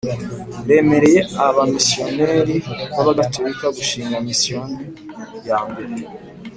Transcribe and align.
remereye 0.67 1.19
abamisiyonari 1.45 2.55
b 2.93 2.95
Abagatolika 3.01 3.65
gushinga 3.77 4.15
misiyoni 4.27 4.83
ya 5.47 5.59
mbere 5.69 5.95